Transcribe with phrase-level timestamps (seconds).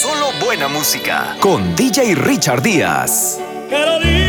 [0.00, 3.38] Solo buena música con DJ Richard Díaz.
[3.68, 4.21] Carolina,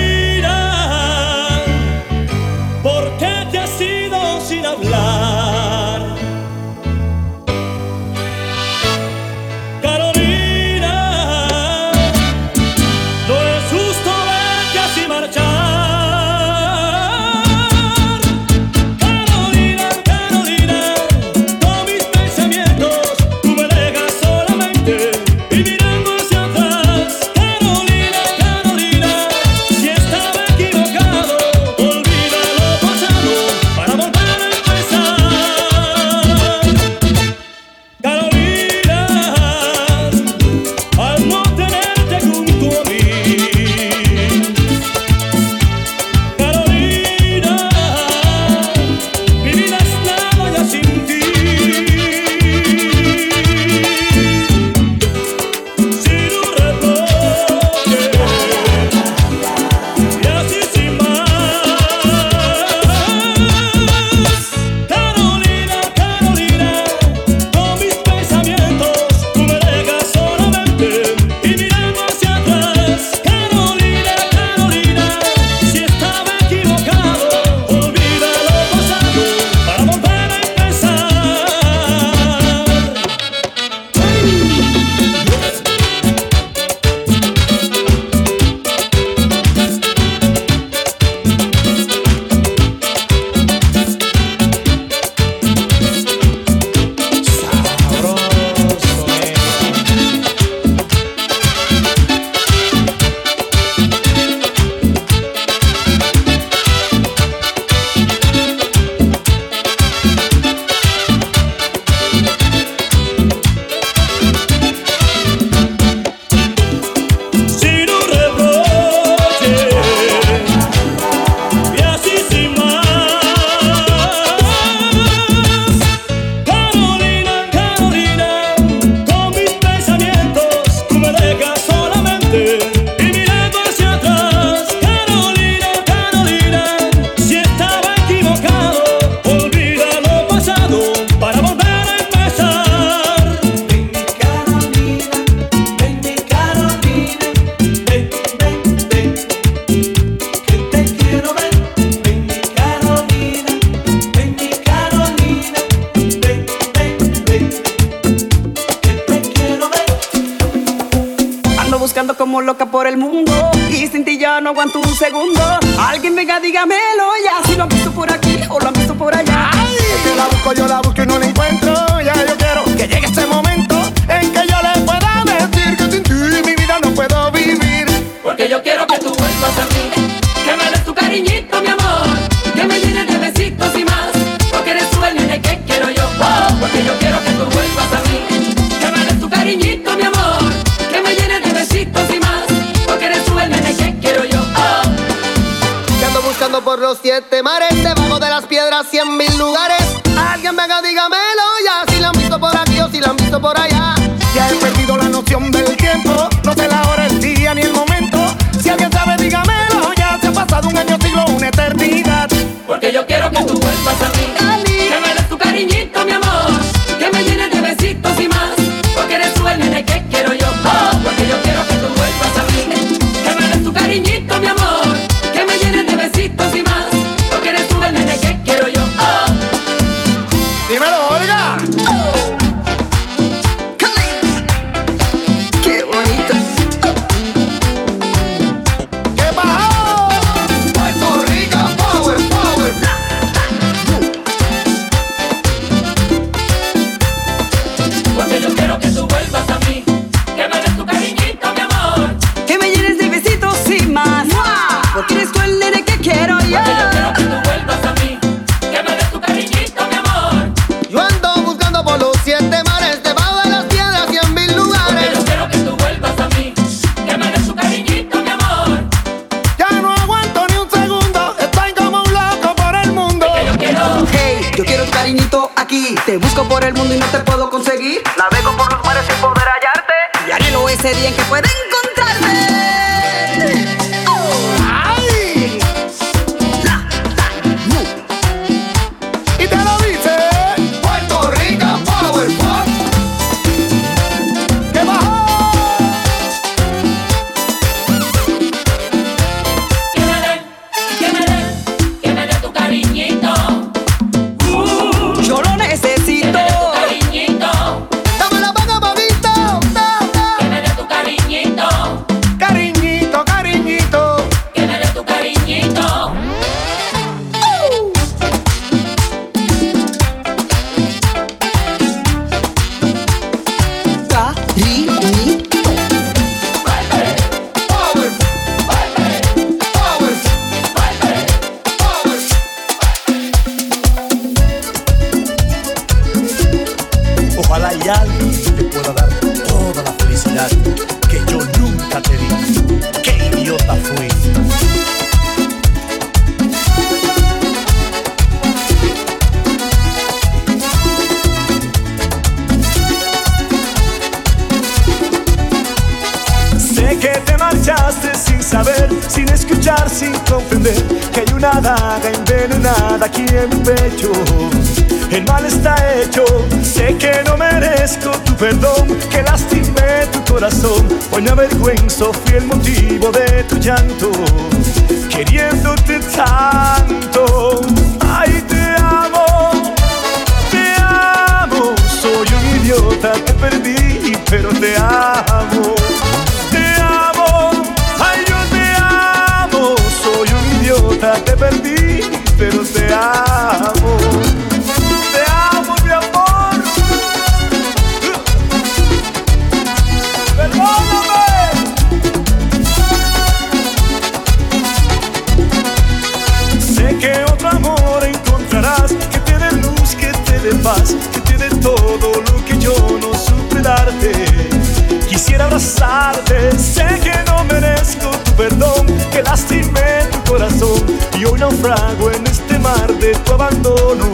[421.63, 424.11] naufrago en este mar de tu abandono,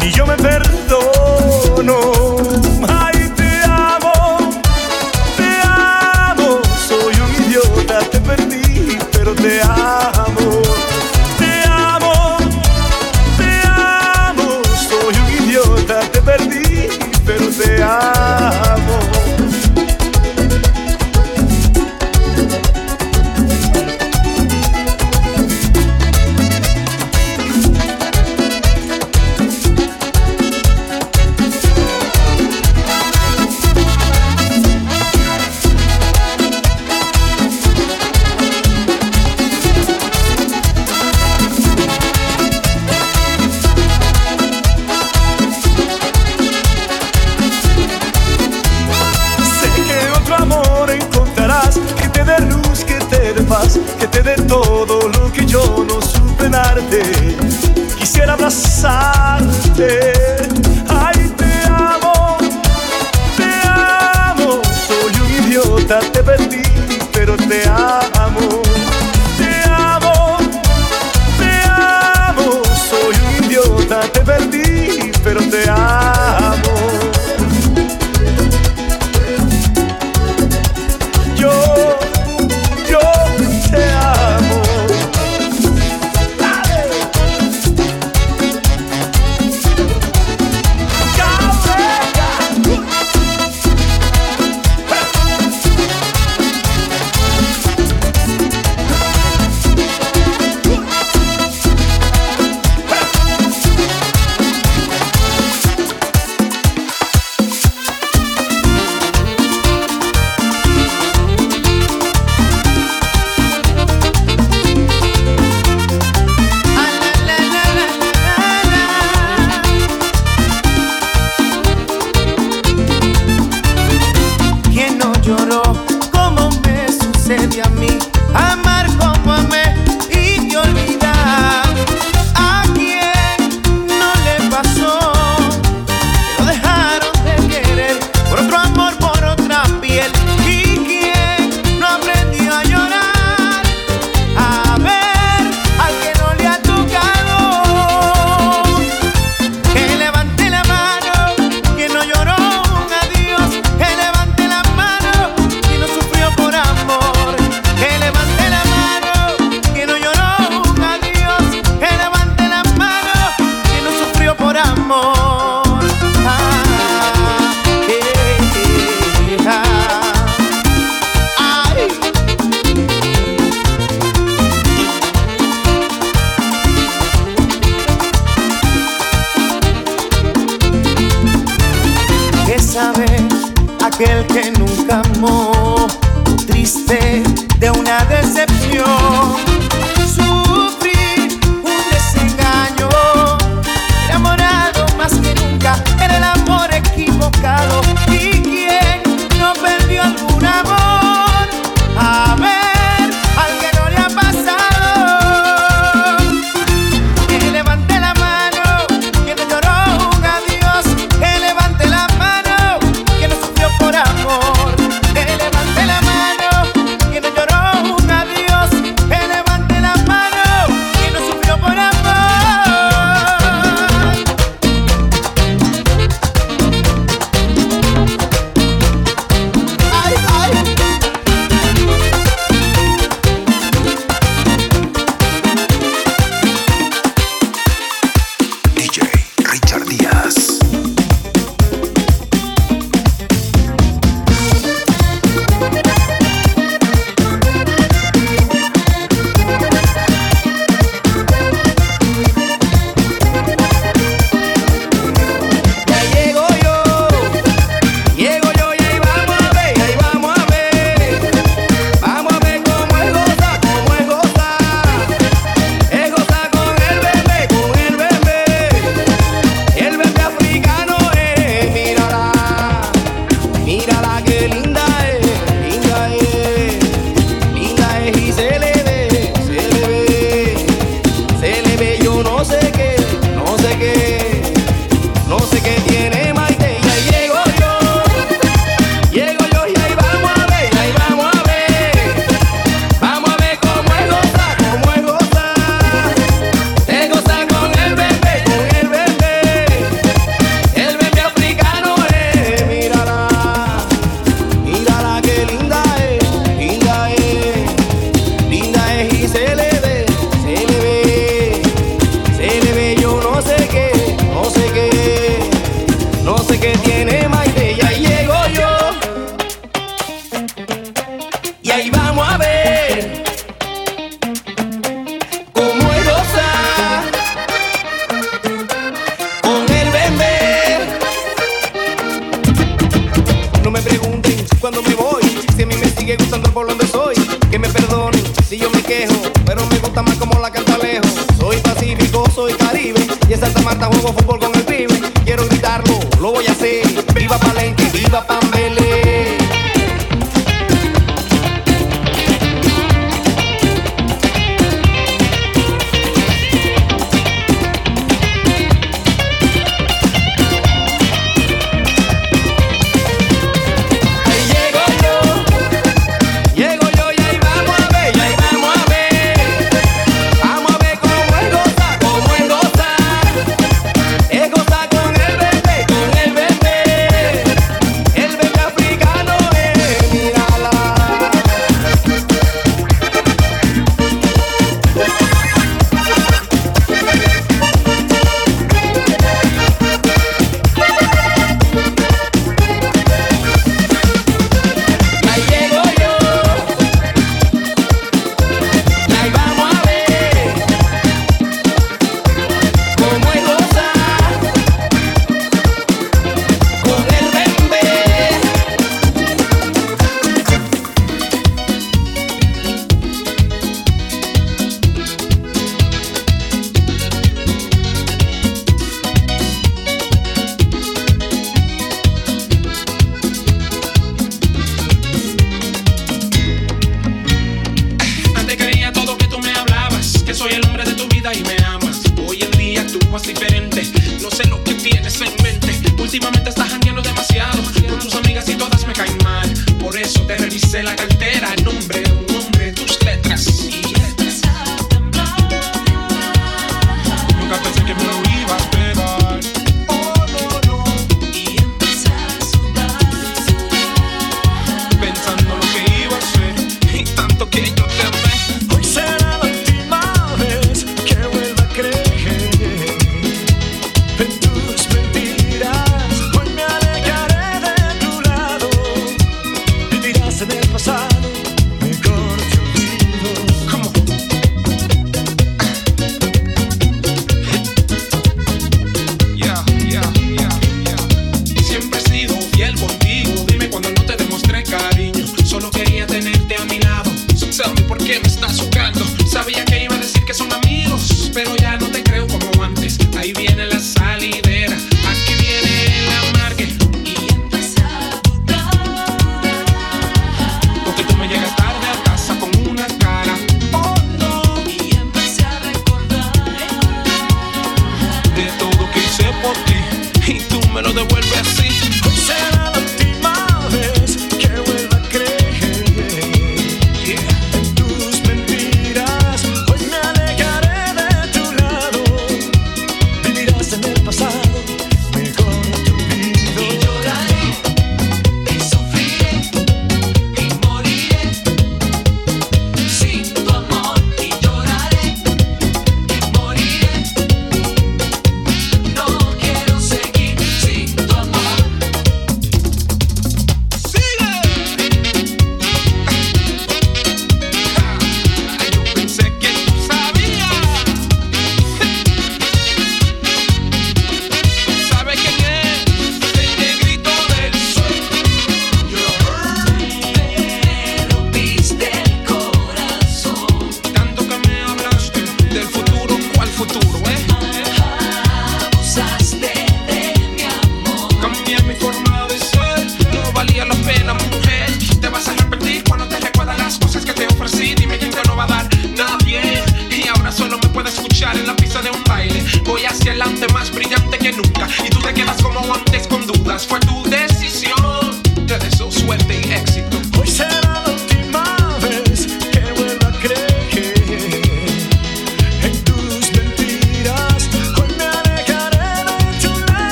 [0.00, 1.90] ni yo me perdono.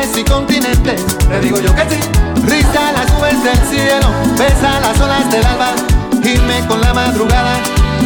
[0.00, 1.18] Manantiales y continentes.
[1.28, 2.00] Te digo yo que sí.
[2.46, 4.08] Risa las nubes del cielo,
[4.38, 5.72] besa las olas del alba,
[6.22, 7.56] gime con la madrugada.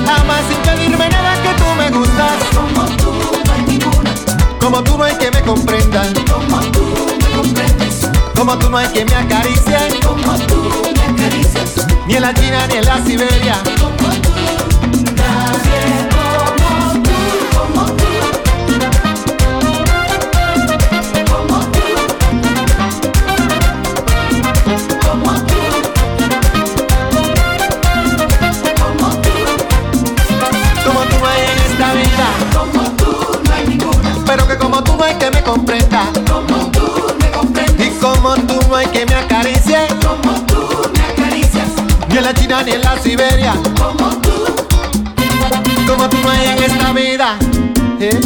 [0.03, 2.33] Ama sin pedirme nada que tú me gustas.
[2.55, 3.13] Como tú
[3.45, 4.11] no hay ninguna.
[4.61, 6.13] Como tú no hay que me comprendan.
[6.31, 6.85] Como tú
[7.21, 8.09] me comprendes.
[8.35, 10.01] Como tú no hay que me acaricie.
[10.05, 11.87] Como tú me acaricias.
[12.07, 13.84] Ni en la China ni en la Siberia.
[35.15, 36.09] Hay que me comprenda.
[36.31, 37.93] Como tú me Y comprendes.
[38.01, 39.87] como tú no hay que me acaricie.
[40.05, 41.69] Como tú me acaricias.
[42.09, 43.55] Ni en la China ni en la Siberia.
[43.79, 44.33] Como tú.
[45.87, 47.37] Como tú no hay en esta vida.
[48.01, 48.21] ¿eh?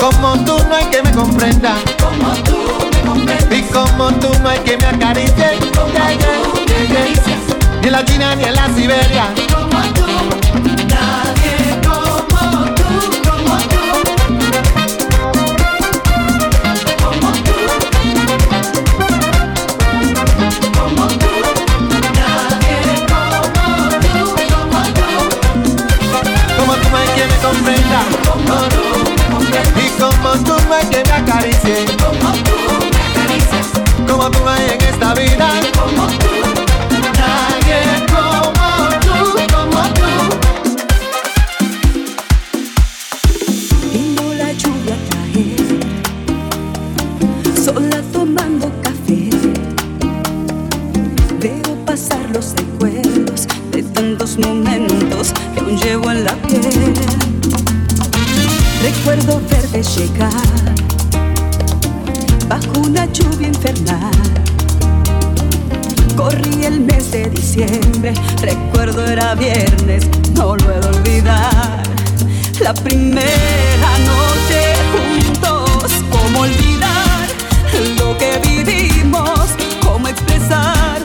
[0.00, 1.74] Como tú no hay que me comprenda.
[2.02, 2.56] Como tú
[2.92, 3.58] me comprendes.
[3.58, 5.58] Y como tú no hay que me acaricie.
[5.74, 7.40] Como tú me acaricias.
[7.80, 9.26] Ni en la China ni en la Siberia.
[9.54, 10.35] Como tú.
[30.72, 31.86] Hay que me.
[32.02, 32.56] Como tú
[32.92, 33.66] me acaricias.
[34.08, 35.48] Como tú hay en esta vida.
[35.78, 36.26] Como tú.
[44.36, 44.96] La lluvia
[47.64, 49.30] sola tomando café.
[51.86, 56.94] Pasar los recuerdos de tantos momentos que aún llevo en la piel.
[58.82, 60.45] Recuerdo verte llegar
[62.86, 64.12] una lluvia infernal.
[66.16, 71.82] Corrí el mes de diciembre, recuerdo era viernes, no lo he de olvidar.
[72.60, 77.26] La primera noche juntos, cómo olvidar
[77.98, 79.50] lo que vivimos,
[79.82, 81.00] cómo expresar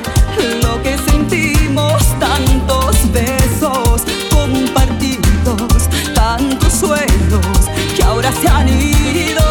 [0.63, 9.50] lo que sentimos, tantos besos compartidos, tantos sueños que ahora se han ido,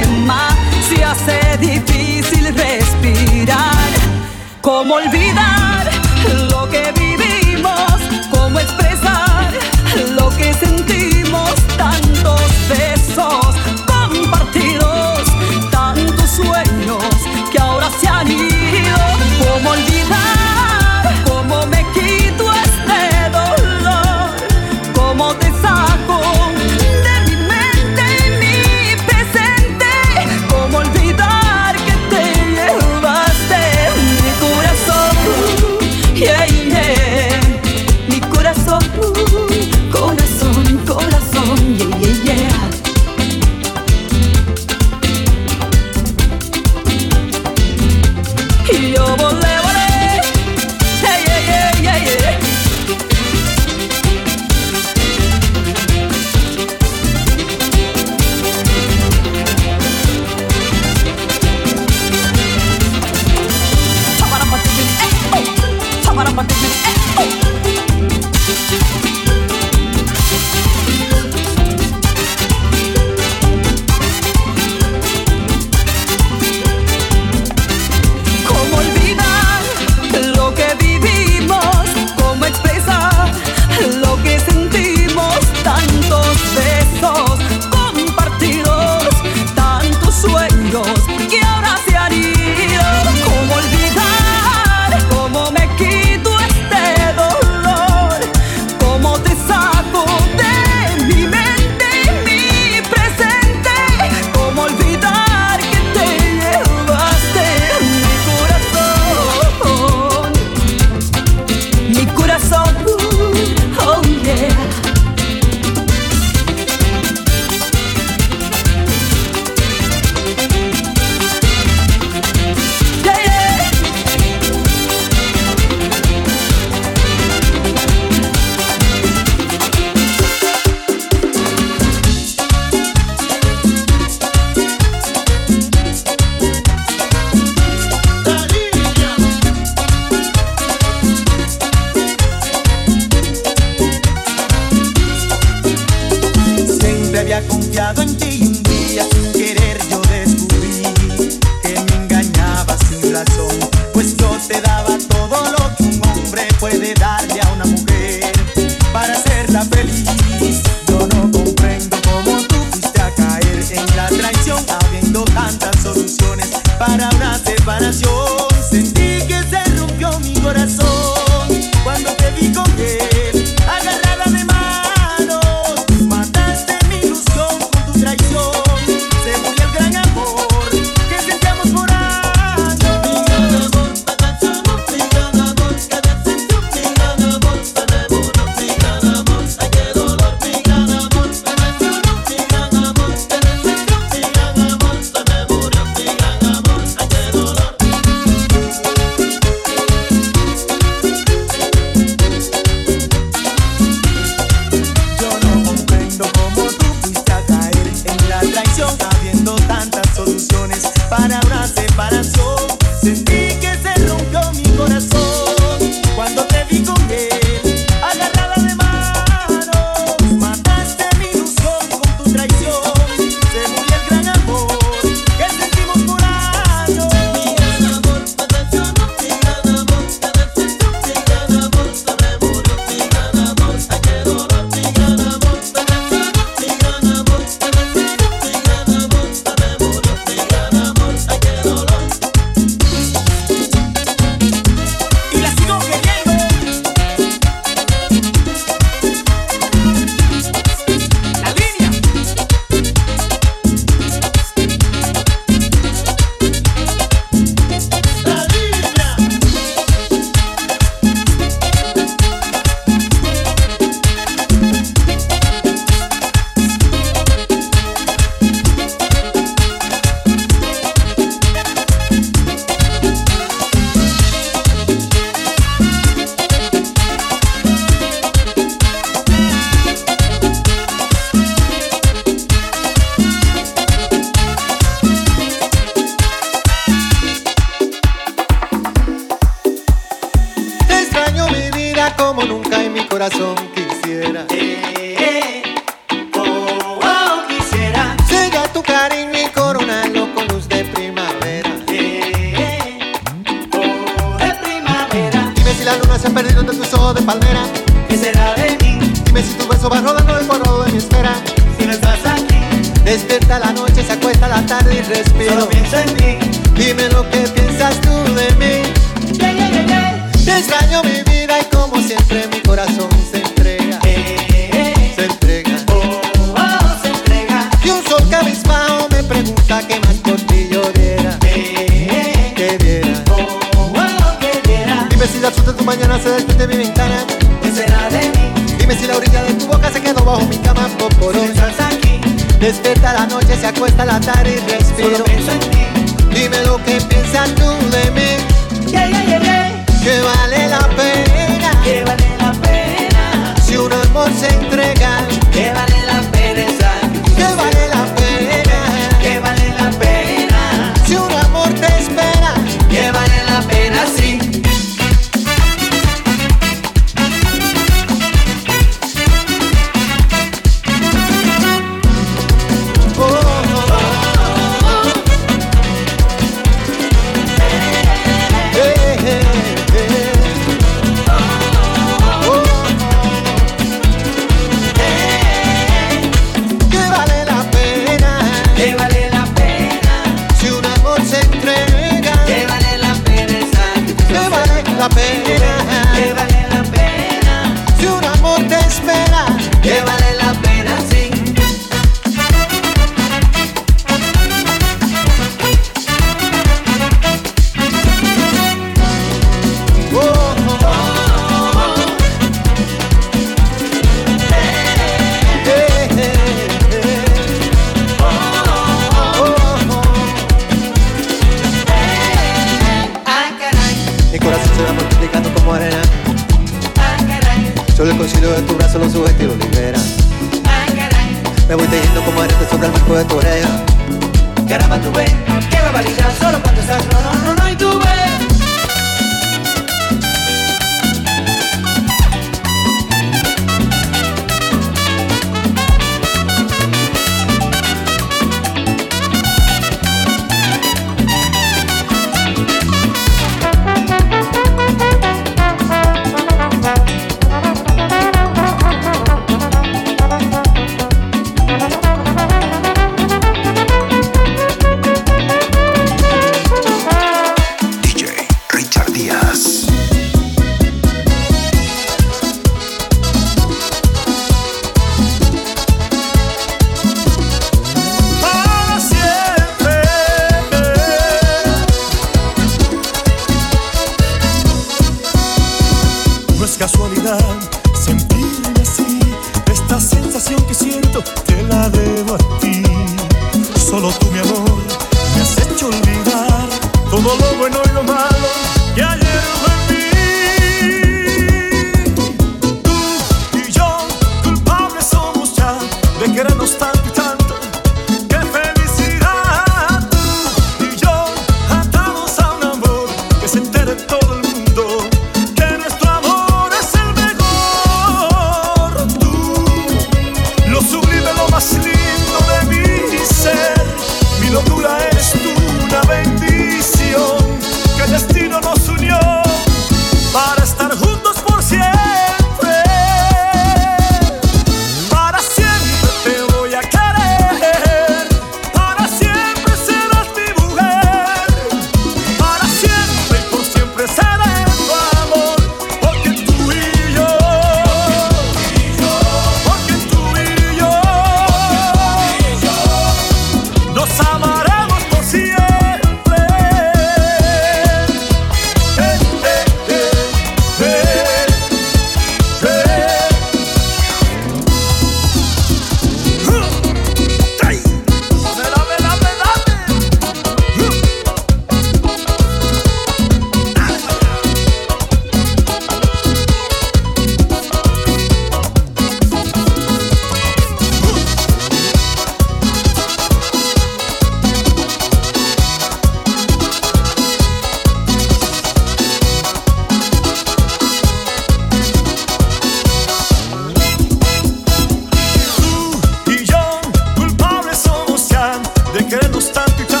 [599.21, 600.00] dedos, tanto e tanto.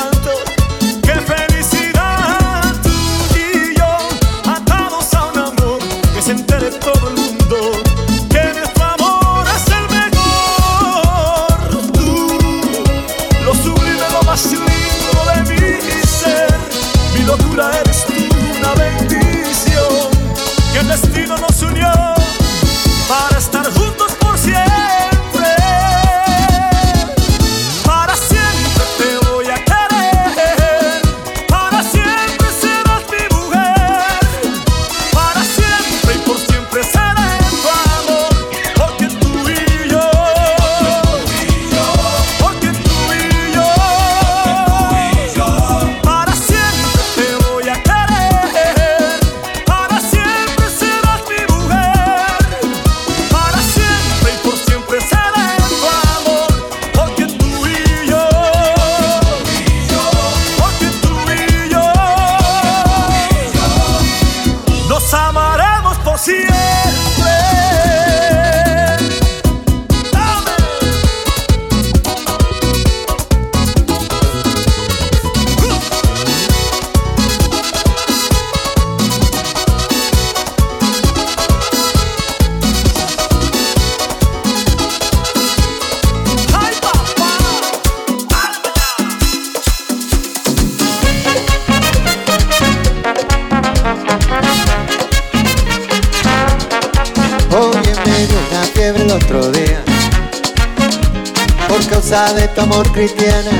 [102.93, 103.51] Cristiana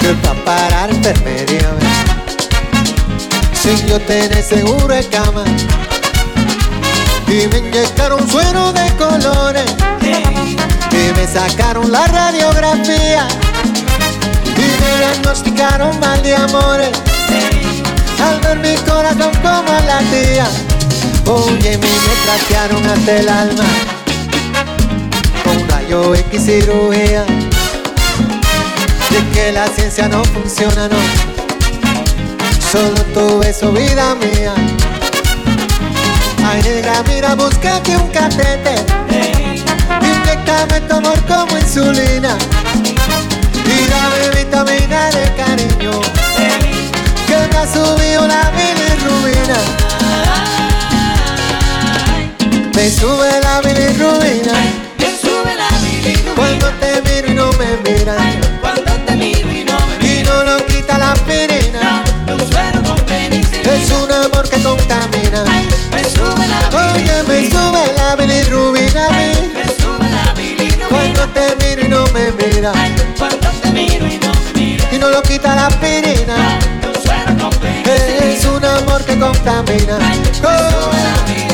[0.00, 1.70] que va a parar enfermería
[3.52, 5.44] sin yo tener seguro en cama
[7.26, 9.64] y me inyectaron suero de colores
[10.92, 13.26] y me sacaron la radiografía
[14.56, 16.90] y me diagnosticaron mal de amores.
[18.22, 20.48] Al ver mi corazón como la tía
[21.26, 21.88] oye me
[22.24, 23.97] trastearon hasta el alma
[25.88, 27.24] yo X cirugía
[29.10, 30.96] de que la ciencia no funciona, no.
[32.70, 34.54] Solo tu beso, vida mía.
[36.44, 38.74] Ay negra, mira, búscate un catete.
[40.02, 42.36] Inyectame tu amor como insulina.
[43.64, 46.00] Y dame vitamina de cariño.
[47.26, 49.58] Que me ha subido la bilirrubina.
[52.74, 54.87] Me sube la bilirrubina
[56.38, 58.16] cuando te miro y no me miras.
[58.60, 60.20] Cuando te miro y no me miras.
[60.20, 62.04] Y no lo quita la aspirina.
[62.26, 63.74] No, con penicilina.
[63.74, 65.42] Es un amor que contamina.
[65.48, 69.52] Ay, me sube la Oye, me sube la bilirrubina a mí.
[69.52, 70.88] Me sube la bilirrubina.
[70.88, 72.76] Cuando te miro y no me miras.
[73.18, 74.92] Cuando te miro y no me miras.
[74.92, 76.60] Y no lo quita la aspirina.
[77.36, 78.32] No, con penicilina.
[78.32, 79.98] Es un amor que contamina.
[80.00, 81.47] Ay, me sube la Desde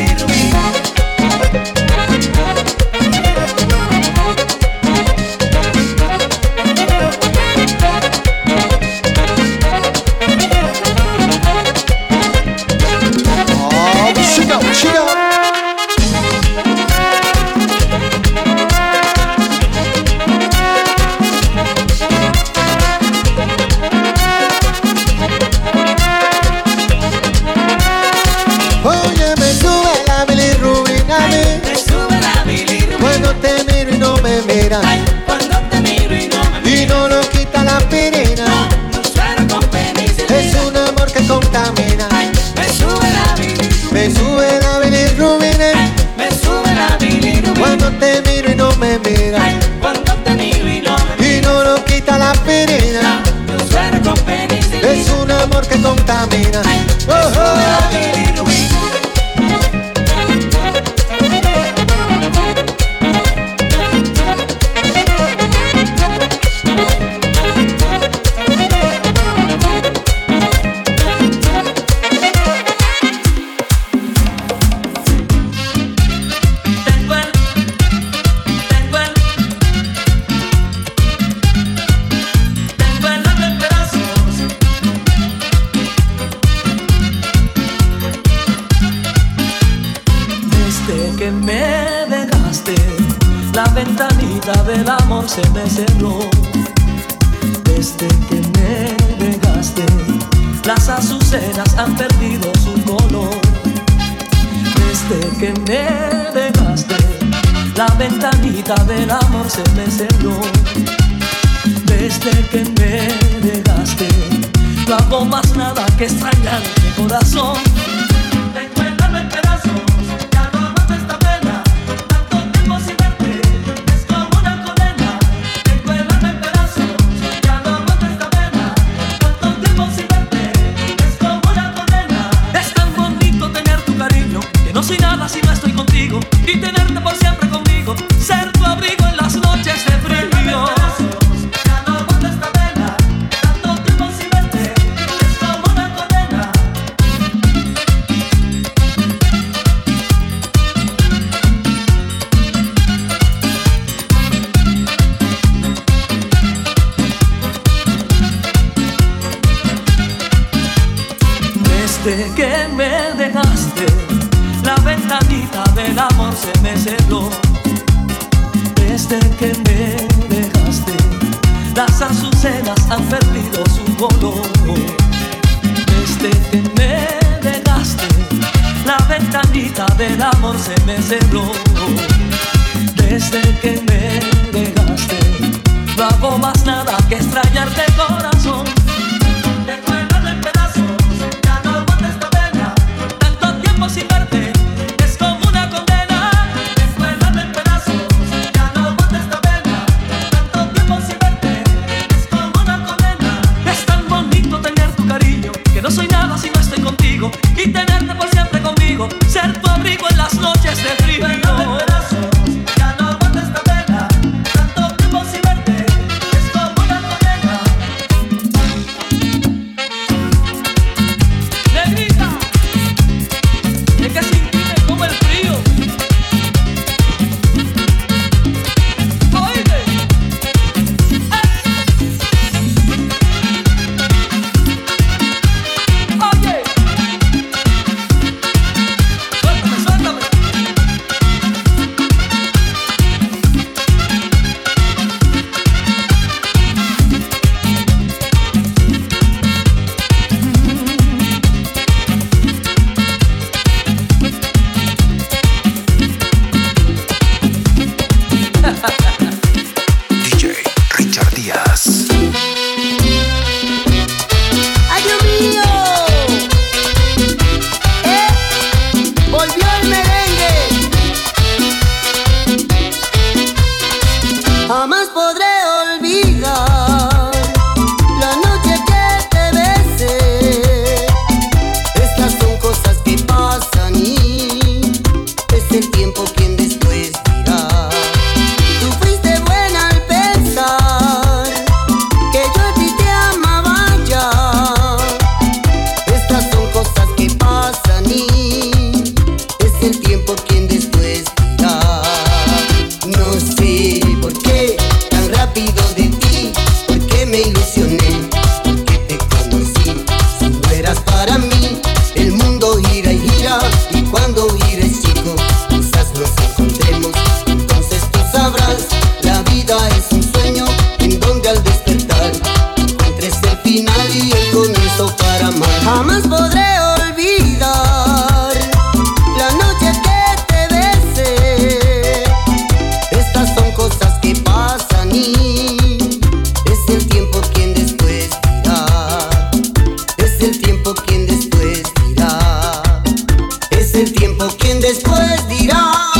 [344.38, 346.13] tiempo quien después dirá.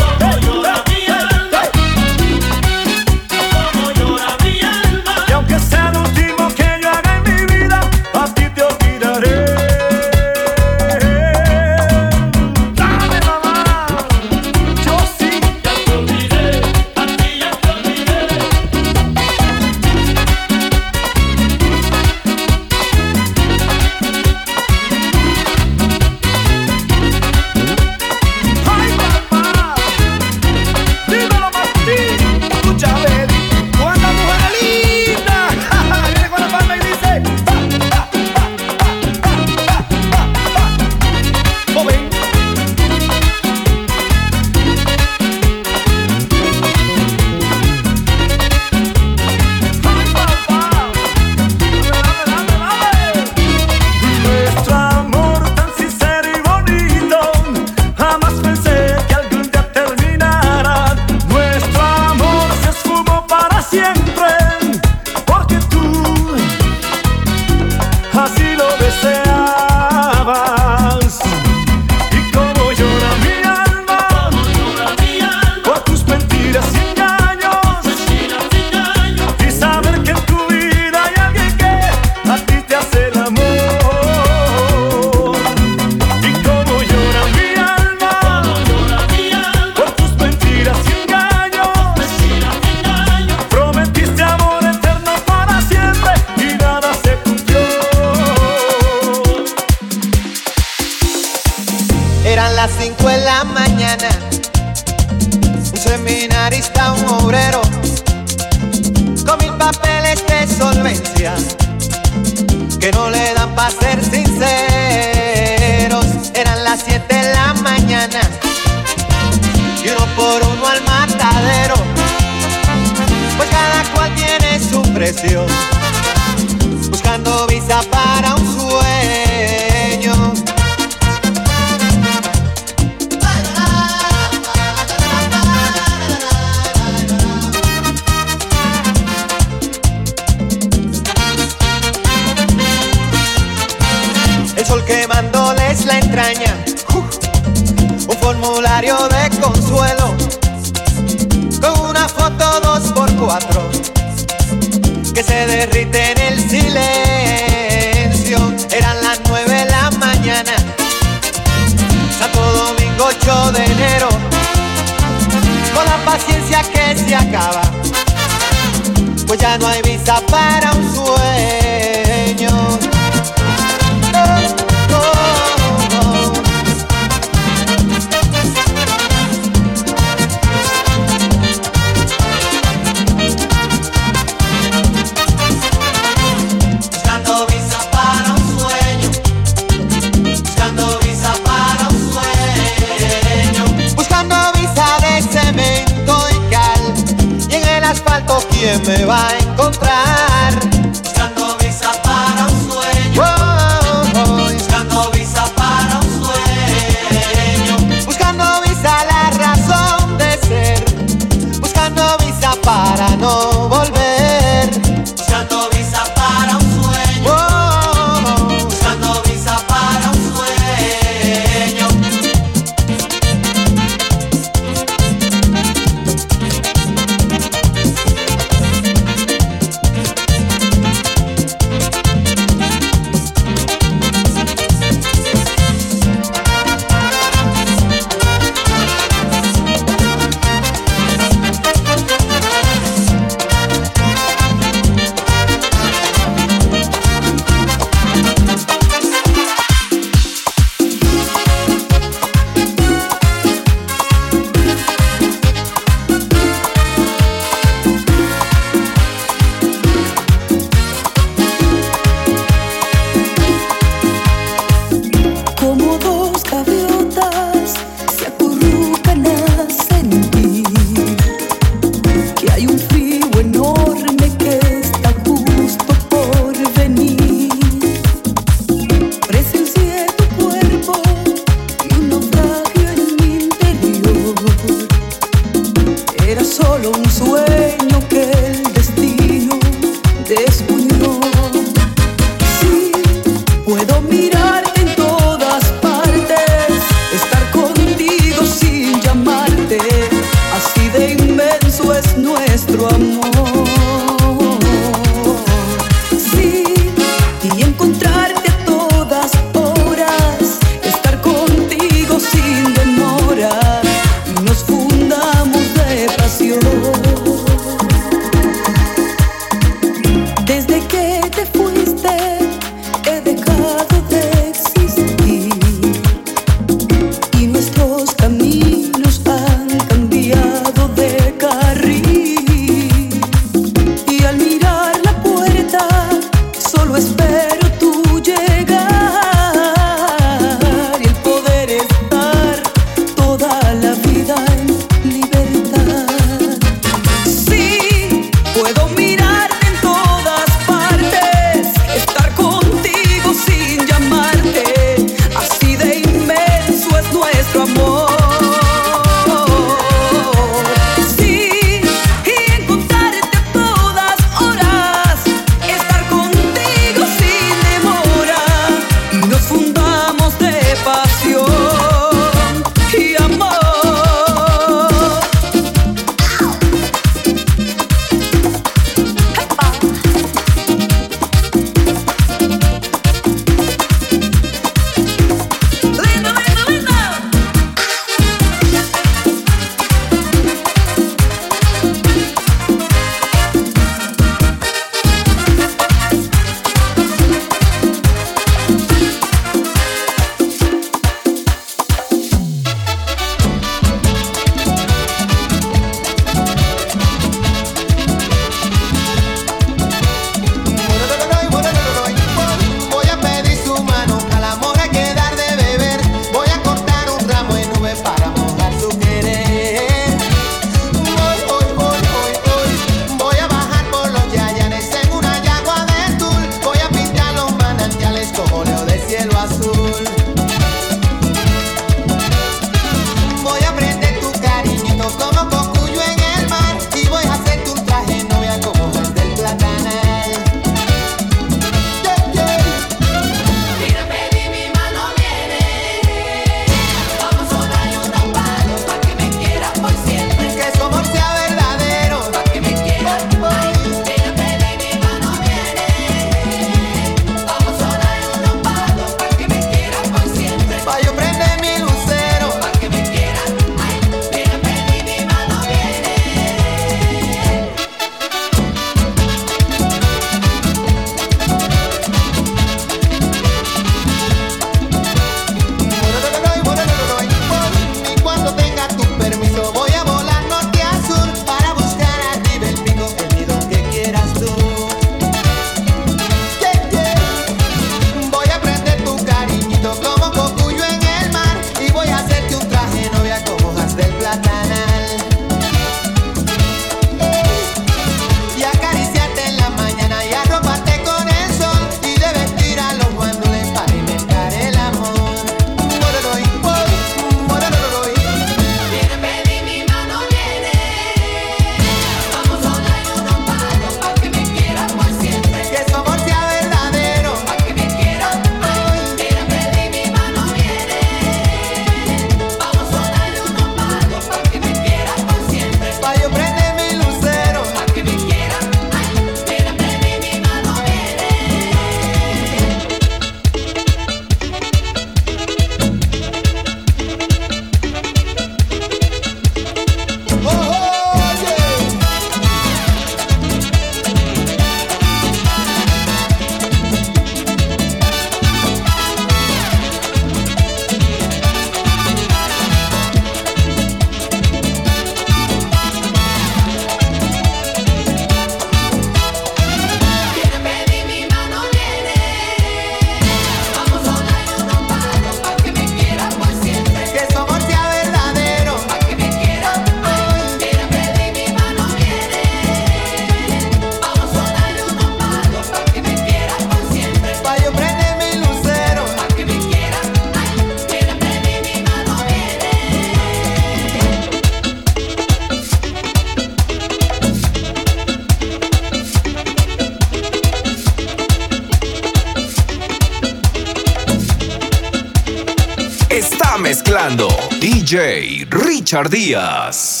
[598.91, 600.00] Richard Díaz.